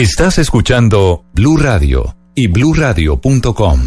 [0.00, 3.80] Estás escuchando Blue Radio y bluradio.com.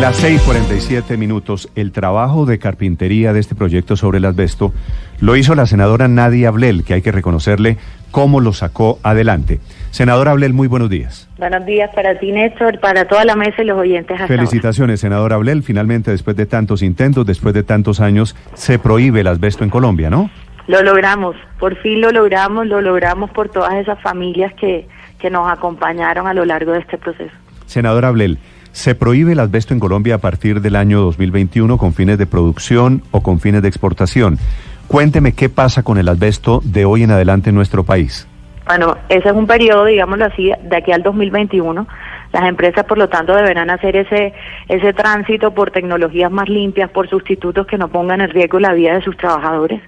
[0.00, 1.68] Las 6:47 minutos.
[1.76, 4.72] El trabajo de carpintería de este proyecto sobre el asbesto
[5.20, 7.76] lo hizo la senadora Nadia Ablel, que hay que reconocerle
[8.10, 9.60] cómo lo sacó adelante.
[9.92, 11.28] Senadora Ablel, muy buenos días.
[11.38, 14.20] Buenos días para ti, Néstor, para toda la mesa y los oyentes.
[14.20, 15.62] hasta Felicitaciones, senadora Ablel.
[15.62, 20.10] Finalmente, después de tantos intentos, después de tantos años, se prohíbe el asbesto en Colombia,
[20.10, 20.28] ¿no?
[20.70, 24.86] Lo logramos, por fin lo logramos, lo logramos por todas esas familias que,
[25.18, 27.34] que nos acompañaron a lo largo de este proceso.
[27.66, 28.38] Senadora Ablel,
[28.70, 33.02] se prohíbe el asbesto en Colombia a partir del año 2021 con fines de producción
[33.10, 34.38] o con fines de exportación.
[34.86, 38.28] Cuénteme qué pasa con el asbesto de hoy en adelante en nuestro país.
[38.64, 41.84] Bueno, ese es un periodo, digámoslo así, de aquí al 2021.
[42.32, 44.34] Las empresas, por lo tanto, deberán hacer ese,
[44.68, 48.94] ese tránsito por tecnologías más limpias, por sustitutos que no pongan en riesgo la vida
[48.94, 49.82] de sus trabajadores,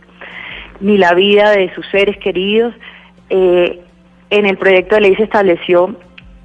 [0.80, 2.74] ni la vida de sus seres queridos.
[3.30, 3.80] Eh,
[4.30, 5.94] en el proyecto de ley se estableció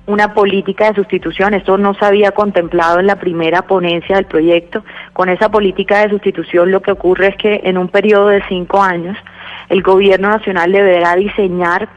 [0.08, 1.54] una política de sustitución.
[1.54, 4.84] Esto no se había contemplado en la primera ponencia del proyecto.
[5.14, 8.82] Con esa política de sustitución lo que ocurre es que en un periodo de cinco
[8.82, 9.18] años
[9.70, 11.90] el gobierno nacional deberá diseñar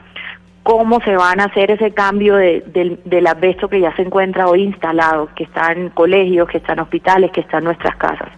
[0.62, 4.48] cómo se van a hacer ese cambio de, del, del asbesto que ya se encuentra
[4.48, 8.28] hoy instalado, que está en colegios, que está en hospitales, que está en nuestras casas.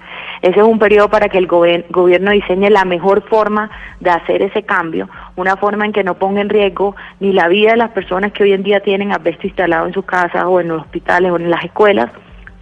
[0.43, 4.65] Ese es un periodo para que el gobierno diseñe la mejor forma de hacer ese
[4.65, 8.33] cambio, una forma en que no ponga en riesgo ni la vida de las personas
[8.33, 11.37] que hoy en día tienen asbesto instalado en sus casas o en los hospitales o
[11.37, 12.11] en las escuelas,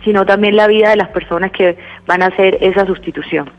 [0.04, 3.50] sino también la vida de las personas que van a hacer esa sustitución.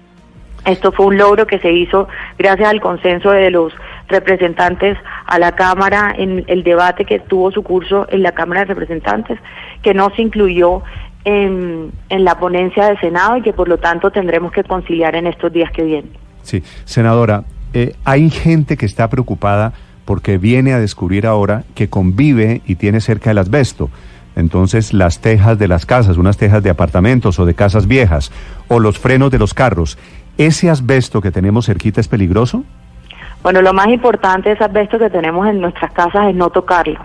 [0.66, 3.74] Esto fue un logro que se hizo gracias al consenso de los
[4.08, 8.68] representantes a la Cámara en el debate que tuvo su curso en la Cámara de
[8.68, 9.40] Representantes,
[9.82, 10.84] que no se incluyó
[11.26, 15.28] en, en la ponencia del Senado y que por lo tanto tendremos que conciliar en
[15.28, 16.12] estos días que vienen.
[16.44, 19.74] Sí, senadora, eh, hay gente que está preocupada
[20.06, 23.90] porque viene a descubrir ahora que convive y tiene cerca el asbesto.
[24.36, 28.31] Entonces, las tejas de las casas, unas tejas de apartamentos o de casas viejas,
[28.68, 29.98] o los frenos de los carros,
[30.38, 32.64] ¿ese asbesto que tenemos cerquita es peligroso?
[33.44, 37.00] Bueno, lo más importante de ese asbesto que tenemos en nuestras casas es no tocarlo,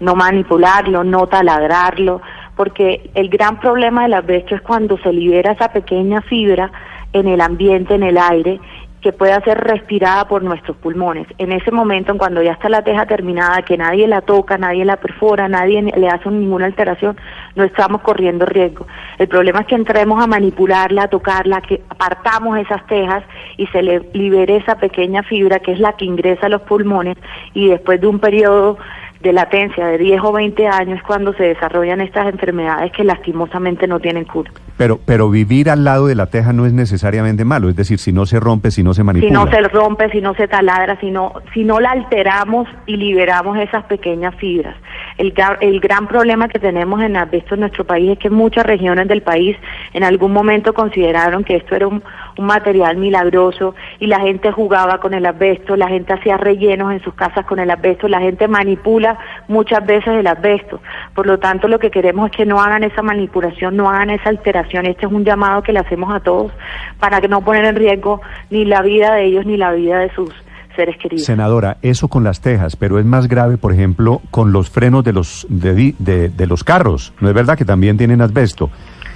[0.00, 2.22] no manipularlo, no taladrarlo,
[2.56, 6.70] porque el gran problema del asbesto es cuando se libera esa pequeña fibra
[7.12, 8.60] en el ambiente, en el aire,
[9.02, 11.26] que pueda ser respirada por nuestros pulmones.
[11.38, 14.84] En ese momento, en cuando ya está la teja terminada, que nadie la toca, nadie
[14.84, 17.16] la perfora, nadie le hace ninguna alteración,
[17.56, 18.86] no estamos corriendo riesgo.
[19.18, 23.24] El problema es que entremos a manipularla, a tocarla, que apartamos esas tejas
[23.56, 27.16] y se le libere esa pequeña fibra que es la que ingresa a los pulmones
[27.54, 28.78] y después de un periodo
[29.22, 34.00] de latencia de 10 o 20 años cuando se desarrollan estas enfermedades que lastimosamente no
[34.00, 34.50] tienen cura.
[34.76, 38.12] Pero, pero vivir al lado de la teja no es necesariamente malo, es decir, si
[38.12, 39.28] no se rompe, si no se manipula.
[39.28, 42.96] Si no se rompe, si no se taladra, si no, si no la alteramos y
[42.96, 44.76] liberamos esas pequeñas fibras.
[45.18, 49.08] El, el gran problema que tenemos en asbesto en nuestro país es que muchas regiones
[49.08, 49.56] del país
[49.92, 52.02] en algún momento consideraron que esto era un,
[52.38, 57.02] un material milagroso y la gente jugaba con el asbesto, la gente hacía rellenos en
[57.02, 59.18] sus casas con el asbesto, la gente manipula
[59.48, 60.80] muchas veces el asbesto.
[61.14, 64.30] Por lo tanto, lo que queremos es que no hagan esa manipulación, no hagan esa
[64.30, 64.61] alteración.
[64.86, 66.52] Este es un llamado que le hacemos a todos
[66.98, 70.10] para que no poner en riesgo ni la vida de ellos ni la vida de
[70.14, 70.30] sus
[70.76, 71.24] seres queridos.
[71.26, 75.12] Senadora, eso con las tejas, pero es más grave, por ejemplo, con los frenos de
[75.12, 77.12] los de, de- de los carros.
[77.20, 78.70] ¿No es verdad que también tienen asbesto?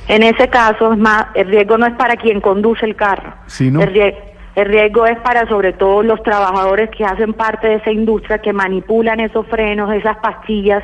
[0.08, 3.32] En ese caso, es más, el riesgo no es para quien conduce el carro.
[3.46, 3.80] Sí, ¿no?
[3.82, 4.14] el, rie-
[4.56, 8.54] el riesgo es para sobre todo los trabajadores que hacen parte de esa industria, que
[8.54, 10.82] manipulan esos frenos, esas pastillas,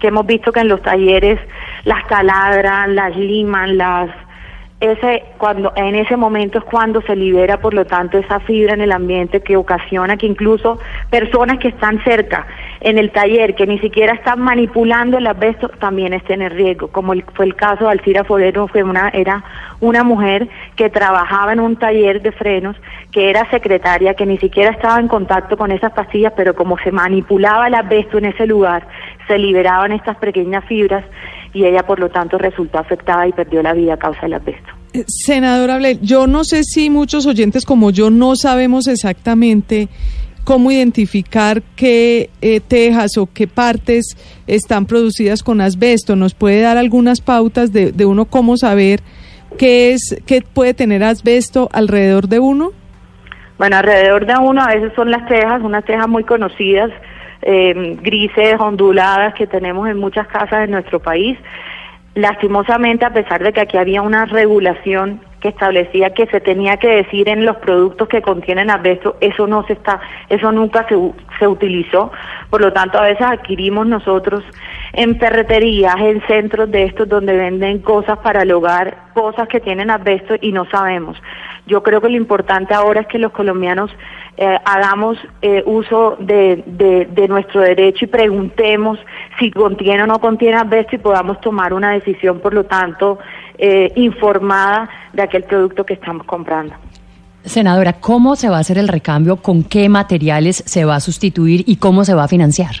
[0.00, 1.38] que hemos visto que en los talleres
[1.84, 4.08] las taladran, las liman, las
[4.80, 8.80] ese cuando en ese momento es cuando se libera por lo tanto esa fibra en
[8.80, 10.78] el ambiente que ocasiona que incluso
[11.10, 12.46] personas que están cerca
[12.80, 17.12] en el taller que ni siquiera están manipulando el asbesto también estén en riesgo como
[17.34, 19.44] fue el caso de Alcira Forero fue una era
[19.80, 22.74] una mujer que trabajaba en un taller de frenos
[23.12, 26.90] que era secretaria que ni siquiera estaba en contacto con esas pastillas pero como se
[26.90, 28.86] manipulaba el asbesto en ese lugar
[29.30, 31.04] se liberaban estas pequeñas fibras
[31.54, 34.70] y ella por lo tanto resultó afectada y perdió la vida a causa del asbesto.
[34.92, 39.88] Eh, Senadora yo no sé si muchos oyentes como yo no sabemos exactamente
[40.42, 44.16] cómo identificar qué eh, tejas o qué partes
[44.48, 46.16] están producidas con asbesto.
[46.16, 49.00] ¿Nos puede dar algunas pautas de, de uno cómo saber
[49.58, 52.72] qué es qué puede tener asbesto alrededor de uno?
[53.58, 56.90] Bueno, alrededor de uno a veces son las tejas, unas tejas muy conocidas,
[57.42, 61.38] eh, grises, onduladas, que tenemos en muchas casas de nuestro país.
[62.14, 66.88] Lastimosamente, a pesar de que aquí había una regulación que establecía que se tenía que
[66.88, 70.96] decir en los productos que contienen asbesto, eso no se está, eso nunca se,
[71.38, 72.12] se utilizó,
[72.50, 74.44] por lo tanto a veces adquirimos nosotros
[74.92, 79.90] en ferreterías, en centros de estos donde venden cosas para el hogar, cosas que tienen
[79.90, 81.20] asbesto y no sabemos.
[81.66, 83.90] Yo creo que lo importante ahora es que los colombianos
[84.36, 88.98] eh, hagamos eh, uso de, de, nuestro derecho y preguntemos
[89.38, 93.18] si contiene o no contiene asbesto y podamos tomar una decisión, por lo tanto,
[93.58, 96.74] eh, informada de aquel producto que estamos comprando.
[97.44, 99.36] Senadora, ¿cómo se va a hacer el recambio?
[99.36, 102.76] ¿Con qué materiales se va a sustituir y cómo se va a financiar?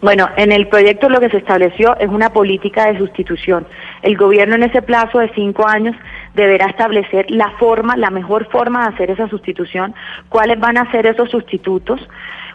[0.00, 3.66] Bueno, en el proyecto lo que se estableció es una política de sustitución.
[4.02, 5.96] El gobierno en ese plazo de cinco años
[6.38, 9.94] deberá establecer la forma, la mejor forma de hacer esa sustitución,
[10.30, 12.00] cuáles van a ser esos sustitutos,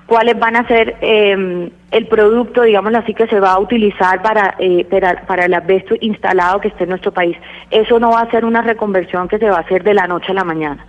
[0.08, 4.56] cuáles van a ser eh, el producto, digámoslo así, que se va a utilizar para,
[4.58, 7.38] eh, para, para, el asbesto instalado que esté en nuestro país.
[7.70, 10.32] Eso no va a ser una reconversión que se va a hacer de la noche
[10.32, 10.86] a la mañana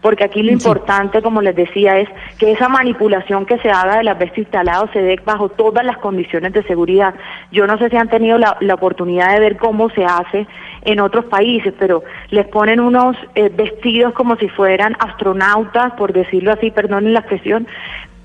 [0.00, 2.08] porque aquí lo importante, como les decía, es
[2.38, 6.52] que esa manipulación que se haga del asbesto instalado se dé bajo todas las condiciones
[6.52, 7.14] de seguridad.
[7.50, 10.46] Yo no sé si han tenido la, oportunidad de ver cómo se hace
[10.84, 16.52] en otros países, pero les ponen unos eh, vestidos como si fueran astronautas, por decirlo
[16.52, 17.66] así, perdonen la expresión,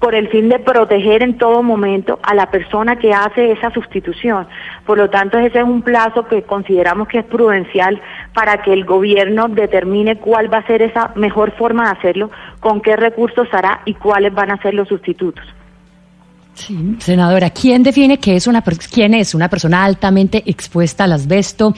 [0.03, 4.45] por el fin de proteger en todo momento a la persona que hace esa sustitución.
[4.85, 8.01] Por lo tanto, ese es un plazo que consideramos que es prudencial
[8.33, 12.81] para que el gobierno determine cuál va a ser esa mejor forma de hacerlo, con
[12.81, 15.45] qué recursos hará y cuáles van a ser los sustitutos.
[16.55, 18.63] Sí, senadora, ¿quién define que es una
[18.93, 21.73] quién es una persona altamente expuesta al asbesto?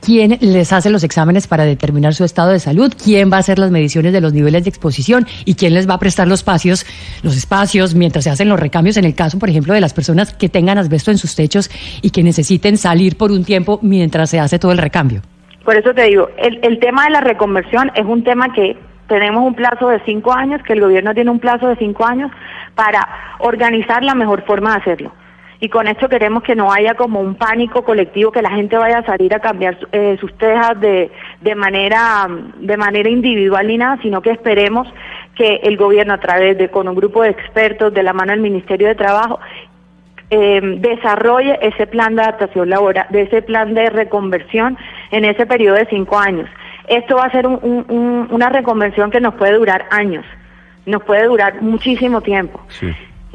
[0.00, 2.92] ¿Quién les hace los exámenes para determinar su estado de salud?
[3.02, 5.26] ¿Quién va a hacer las mediciones de los niveles de exposición?
[5.46, 6.84] ¿Y quién les va a prestar los espacios,
[7.22, 10.34] los espacios mientras se hacen los recambios en el caso, por ejemplo, de las personas
[10.34, 11.70] que tengan asbesto en sus techos
[12.02, 15.22] y que necesiten salir por un tiempo mientras se hace todo el recambio?
[15.64, 18.76] Por eso te digo, el, el tema de la reconversión es un tema que
[19.08, 22.30] tenemos un plazo de cinco años, que el gobierno tiene un plazo de cinco años
[22.78, 23.08] para
[23.40, 25.12] organizar la mejor forma de hacerlo.
[25.58, 28.98] Y con esto queremos que no haya como un pánico colectivo, que la gente vaya
[28.98, 31.10] a salir a cambiar eh, sus tejas de,
[31.40, 32.28] de, manera,
[32.60, 34.86] de manera individual ni nada, sino que esperemos
[35.34, 38.40] que el gobierno a través de, con un grupo de expertos de la mano del
[38.40, 39.40] Ministerio de Trabajo,
[40.30, 44.78] eh, desarrolle ese plan de adaptación laboral, de ese plan de reconversión
[45.10, 46.48] en ese periodo de cinco años.
[46.86, 50.24] Esto va a ser una reconversión que nos puede durar años
[50.88, 52.60] nos puede durar muchísimo tiempo.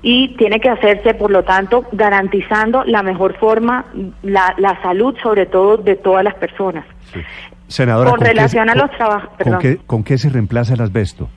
[0.02, 3.86] Y tiene que hacerse, por lo tanto, garantizando la mejor forma,
[4.22, 6.86] la, la salud sobre todo de todas las personas.
[7.68, 9.30] Senadora, con, relación a los trabajos...
[9.42, 11.30] ¿con qué, ¿Con qué se reemplaza el asbesto?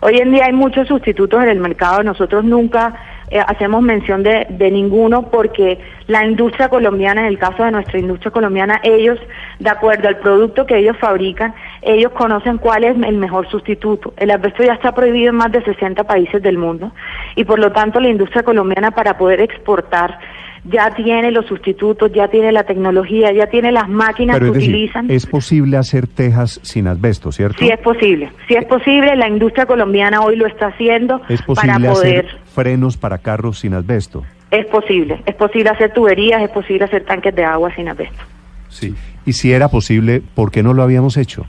[0.00, 2.04] Hoy en día hay muchos sustitutos en el mercado.
[2.04, 2.94] Nosotros nunca
[3.30, 7.98] eh, hacemos mención de, de, ninguno porque la industria colombiana, en el caso de nuestra
[7.98, 9.18] industria colombiana, ellos,
[9.58, 11.52] de acuerdo al producto que ellos fabrican,
[11.82, 14.12] ellos conocen cuál es el mejor sustituto.
[14.16, 16.92] El asbesto ya está prohibido en más de 60 países del mundo
[17.36, 20.18] y por lo tanto la industria colombiana para poder exportar
[20.64, 25.10] ya tiene los sustitutos, ya tiene la tecnología, ya tiene las máquinas que utilizan.
[25.10, 27.58] Es posible hacer tejas sin asbesto, ¿cierto?
[27.58, 29.16] Sí es posible, sí es posible.
[29.16, 33.60] La industria colombiana hoy lo está haciendo es posible para poder hacer frenos para carros
[33.60, 34.24] sin asbesto.
[34.50, 38.22] Es posible, es posible hacer tuberías, es posible hacer tanques de agua sin asbesto.
[38.68, 41.46] Sí, y si era posible, ¿por qué no lo habíamos hecho?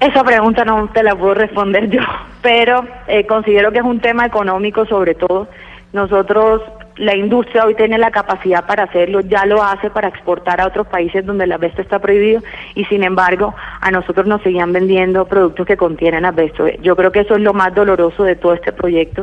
[0.00, 2.00] Esa pregunta no te la puedo responder yo,
[2.42, 5.48] pero eh, considero que es un tema económico sobre todo.
[5.92, 6.62] Nosotros
[6.98, 10.86] la industria hoy tiene la capacidad para hacerlo, ya lo hace para exportar a otros
[10.88, 12.42] países donde el asbesto está prohibido
[12.74, 16.66] y sin embargo a nosotros nos seguían vendiendo productos que contienen asbesto.
[16.82, 19.22] Yo creo que eso es lo más doloroso de todo este proyecto.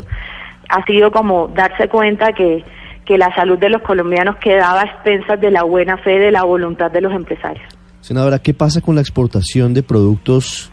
[0.69, 2.63] Ha sido como darse cuenta que,
[3.05, 6.43] que la salud de los colombianos quedaba a expensas de la buena fe, de la
[6.43, 7.65] voluntad de los empresarios.
[7.99, 10.71] Senadora, ¿qué pasa con la exportación de productos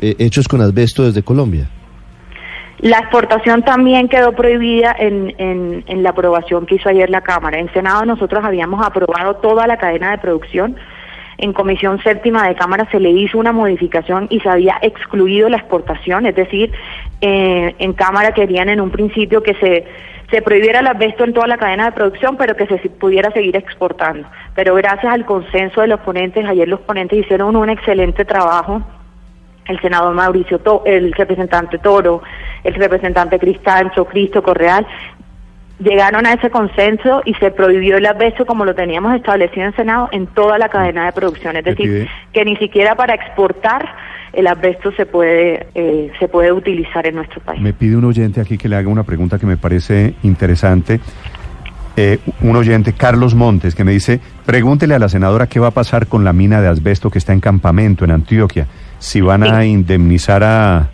[0.00, 1.68] eh, hechos con asbesto desde Colombia?
[2.78, 7.58] La exportación también quedó prohibida en, en, la aprobación que hizo ayer la Cámara.
[7.58, 10.76] En Senado nosotros habíamos aprobado toda la cadena de producción.
[11.36, 15.58] En Comisión Séptima de Cámara se le hizo una modificación y se había excluido la
[15.58, 16.72] exportación, es decir,
[17.20, 19.84] eh, en Cámara querían en un principio que se,
[20.30, 23.56] se prohibiera el asbesto en toda la cadena de producción, pero que se pudiera seguir
[23.56, 24.26] exportando.
[24.54, 28.82] Pero gracias al consenso de los ponentes, ayer los ponentes hicieron un excelente trabajo
[29.70, 32.22] el senador Mauricio, el representante Toro,
[32.64, 34.86] el representante Cristancho, Cristo Correal,
[35.78, 40.08] llegaron a ese consenso y se prohibió el asbesto como lo teníamos establecido en Senado
[40.12, 43.88] en toda la cadena de producción, es decir, que ni siquiera para exportar
[44.32, 47.60] el asbesto se puede eh, se puede utilizar en nuestro país.
[47.60, 51.00] Me pide un oyente aquí que le haga una pregunta que me parece interesante.
[51.96, 55.72] Eh, un oyente, Carlos Montes, que me dice, pregúntele a la senadora qué va a
[55.72, 58.66] pasar con la mina de asbesto que está en campamento, en Antioquia,
[58.98, 60.90] si van a indemnizar a,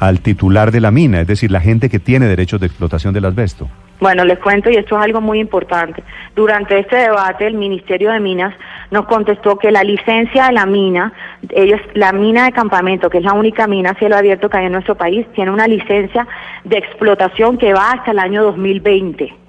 [0.00, 3.24] al titular de la mina, es decir, la gente que tiene derechos de explotación del
[3.24, 3.68] asbesto.
[4.00, 6.04] Bueno, les cuento y esto es algo muy importante.
[6.36, 8.54] Durante este debate el Ministerio de Minas
[8.92, 11.12] nos contestó que la licencia de la mina,
[11.50, 14.66] ellos, la mina de campamento, que es la única mina a cielo abierto que hay
[14.66, 16.28] en nuestro país, tiene una licencia
[16.64, 19.47] de explotación que va hasta el año 2020.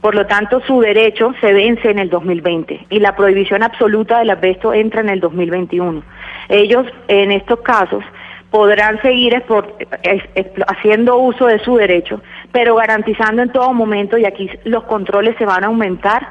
[0.00, 4.30] Por lo tanto, su derecho se vence en el 2020 y la prohibición absoluta del
[4.30, 6.02] asbesto entra en el 2021.
[6.48, 8.04] Ellos, en estos casos,
[8.50, 9.42] podrán seguir
[10.66, 12.20] haciendo uso de su derecho,
[12.52, 16.28] pero garantizando en todo momento, y aquí los controles se van a aumentar,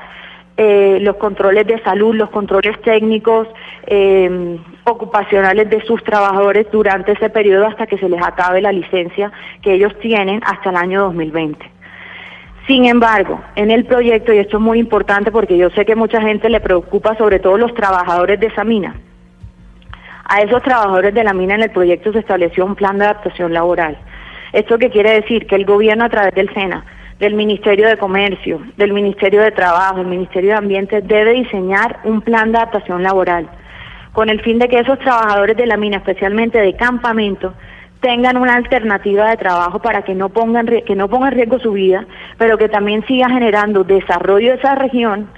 [0.58, 3.48] eh, los controles de salud, los controles técnicos,
[3.88, 9.34] eh, ocupacionales de sus trabajadores durante ese periodo hasta que se les acabe la licencia
[9.62, 11.75] que ellos tienen hasta el año 2020.
[12.68, 16.20] Sin embargo, en el proyecto, y esto es muy importante porque yo sé que mucha
[16.22, 18.96] gente le preocupa sobre todo los trabajadores de esa mina,
[20.28, 23.54] a esos trabajadores de la mina en el proyecto se estableció un plan de adaptación
[23.54, 23.96] laboral.
[24.54, 25.46] ¿Esto qué quiere decir?
[25.46, 26.84] Que el gobierno a través del SENA,
[27.20, 32.22] del Ministerio de Comercio, del Ministerio de Trabajo, del Ministerio de Ambiente, debe diseñar un
[32.22, 33.48] plan de adaptación laboral
[34.14, 37.54] con el fin de que esos trabajadores de la mina, especialmente de campamento,
[38.02, 41.72] tengan una alternativa de trabajo para que no pongan que no ponga en riesgo su
[41.72, 42.06] vida,
[42.38, 45.30] pero que también siga generando desarrollo de esa región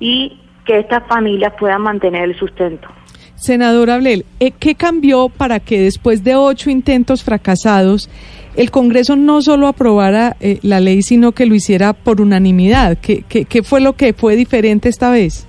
[0.00, 2.88] y que estas familias puedan mantener el sustento.
[3.36, 8.10] Senador Ablel, eh, ¿qué cambió para que después de ocho intentos fracasados
[8.56, 12.96] el Congreso no solo aprobara eh, la ley, sino que lo hiciera por unanimidad?
[13.00, 15.46] ¿Qué, ¿Qué, fue lo que fue diferente esta vez?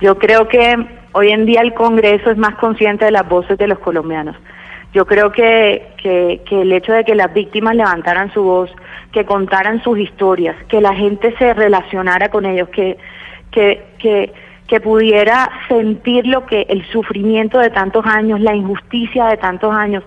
[0.00, 0.76] Yo creo que
[1.12, 4.36] hoy en día el Congreso es más consciente de las voces de los colombianos.
[4.96, 8.70] Yo creo que, que, el hecho de que las víctimas levantaran su voz,
[9.12, 12.96] que contaran sus historias, que la gente se relacionara con ellos, que,
[13.50, 14.32] que, que
[14.66, 20.02] que pudiera sentir lo que el sufrimiento de tantos años, la injusticia de tantos años.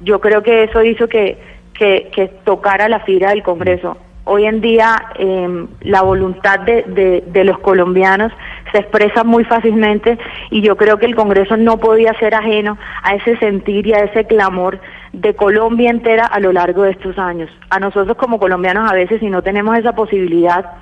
[0.00, 1.38] Yo creo que eso hizo que,
[1.74, 3.98] que, tocara la fibra del Congreso.
[4.24, 8.32] Hoy en día em, la voluntad de, de, los colombianos
[8.74, 10.18] se expresa muy fácilmente
[10.50, 14.00] y yo creo que el Congreso no podía ser ajeno a ese sentir y a
[14.00, 14.80] ese clamor
[15.12, 17.48] de Colombia entera a lo largo de estos años.
[17.70, 20.72] A nosotros como colombianos a veces si no tenemos esa posibilidad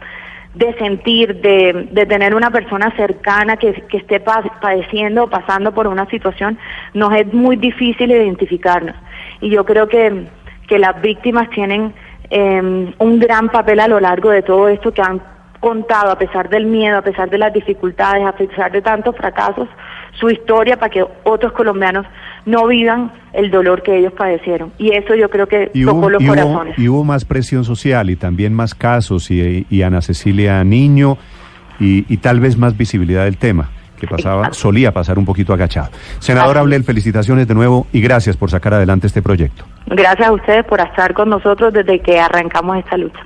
[0.54, 5.86] de sentir, de, de tener una persona cercana que, que esté padeciendo o pasando por
[5.86, 6.58] una situación,
[6.94, 8.96] nos es muy difícil identificarnos.
[9.42, 10.28] Y yo creo que,
[10.66, 11.92] que las víctimas tienen
[12.30, 15.20] em, un gran papel a lo largo de todo esto que han
[15.62, 19.68] contado, a pesar del miedo, a pesar de las dificultades, a pesar de tantos fracasos,
[20.18, 22.04] su historia para que otros colombianos
[22.44, 24.72] no vivan el dolor que ellos padecieron.
[24.76, 26.76] Y eso yo creo que tocó los corazones.
[26.76, 31.16] y hubo más presión social y también más casos y, Ana Cecilia Niño
[31.78, 35.90] y, tal vez más visibilidad del tema que pasaba, solía pasar un poquito agachado.
[36.18, 39.64] Senador Ablel, felicitaciones de nuevo y gracias por sacar adelante este proyecto.
[39.86, 43.20] Gracias a ustedes por estar con nosotros desde que arrancamos esta lucha.